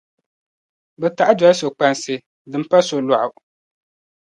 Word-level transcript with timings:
bɛ 0.99 1.07
taɣi 1.17 1.33
doli 1.39 1.55
so’ 1.59 1.67
kpansi, 1.75 2.15
din 2.49 2.63
pa 2.69 2.77
so’ 2.87 2.95
lɔɣu. 3.07 3.29